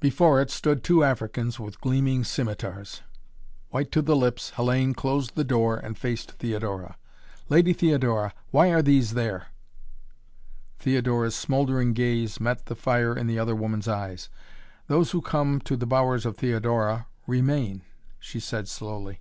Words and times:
Before 0.00 0.40
it 0.40 0.50
stood 0.50 0.82
two 0.82 1.04
Africans 1.04 1.60
with 1.60 1.78
gleaming 1.82 2.24
scimitars. 2.24 3.02
White 3.68 3.92
to 3.92 4.00
the 4.00 4.16
lips, 4.16 4.52
Hellayne 4.56 4.94
closed 4.94 5.34
the 5.34 5.44
door 5.44 5.76
and 5.76 5.98
faced 5.98 6.30
Theodora. 6.32 6.96
"Lady 7.50 7.74
Theodora 7.74 8.32
why 8.50 8.70
are 8.72 8.80
these 8.80 9.12
there?" 9.12 9.48
Theodora's 10.78 11.36
smouldering 11.36 11.92
gaze 11.92 12.40
met 12.40 12.64
the 12.64 12.74
fire 12.76 13.14
in 13.14 13.26
the 13.26 13.38
other 13.38 13.54
woman's 13.54 13.88
eyes. 13.88 14.30
"Those 14.86 15.10
who 15.10 15.20
come 15.20 15.60
to 15.66 15.76
the 15.76 15.84
bowers 15.86 16.24
of 16.24 16.38
Theodora, 16.38 17.06
remain," 17.26 17.82
she 18.18 18.40
said 18.40 18.68
slowly. 18.68 19.20